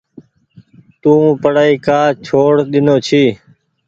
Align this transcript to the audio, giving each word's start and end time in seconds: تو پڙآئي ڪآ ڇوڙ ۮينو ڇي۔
تو 1.01 1.11
پڙآئي 1.41 1.75
ڪآ 1.85 1.99
ڇوڙ 2.25 2.53
ۮينو 2.71 2.95
ڇي۔ 3.07 3.23